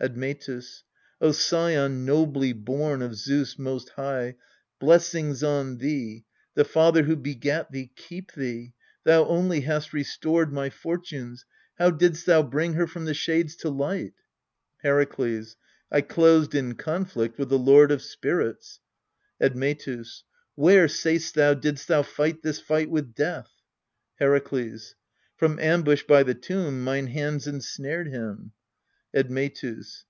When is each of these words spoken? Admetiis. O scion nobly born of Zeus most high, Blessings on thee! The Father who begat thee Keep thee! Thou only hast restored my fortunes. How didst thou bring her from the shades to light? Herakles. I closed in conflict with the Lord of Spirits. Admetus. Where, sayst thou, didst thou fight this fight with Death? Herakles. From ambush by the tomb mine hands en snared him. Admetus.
Admetiis. 0.00 0.82
O 1.20 1.30
scion 1.30 2.04
nobly 2.04 2.52
born 2.52 3.02
of 3.02 3.14
Zeus 3.14 3.56
most 3.56 3.90
high, 3.90 4.34
Blessings 4.80 5.44
on 5.44 5.76
thee! 5.78 6.24
The 6.54 6.64
Father 6.64 7.04
who 7.04 7.14
begat 7.14 7.70
thee 7.70 7.92
Keep 7.94 8.32
thee! 8.32 8.72
Thou 9.04 9.24
only 9.26 9.60
hast 9.60 9.92
restored 9.92 10.52
my 10.52 10.70
fortunes. 10.70 11.44
How 11.78 11.92
didst 11.92 12.26
thou 12.26 12.42
bring 12.42 12.72
her 12.72 12.88
from 12.88 13.04
the 13.04 13.14
shades 13.14 13.54
to 13.58 13.68
light? 13.70 14.14
Herakles. 14.82 15.54
I 15.88 16.00
closed 16.00 16.52
in 16.56 16.74
conflict 16.74 17.38
with 17.38 17.48
the 17.48 17.56
Lord 17.58 17.92
of 17.92 18.02
Spirits. 18.02 18.80
Admetus. 19.40 20.24
Where, 20.56 20.88
sayst 20.88 21.36
thou, 21.36 21.54
didst 21.54 21.86
thou 21.86 22.02
fight 22.02 22.42
this 22.42 22.58
fight 22.58 22.90
with 22.90 23.14
Death? 23.14 23.52
Herakles. 24.20 24.96
From 25.36 25.60
ambush 25.60 26.02
by 26.08 26.24
the 26.24 26.34
tomb 26.34 26.82
mine 26.82 27.06
hands 27.06 27.46
en 27.46 27.60
snared 27.60 28.08
him. 28.08 28.50
Admetus. 29.14 30.06